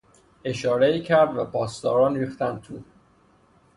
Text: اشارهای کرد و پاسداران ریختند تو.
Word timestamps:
اشارهای 0.43 1.01
کرد 1.01 1.37
و 1.37 1.45
پاسداران 1.45 2.15
ریختند 2.15 2.61
تو. 2.61 2.81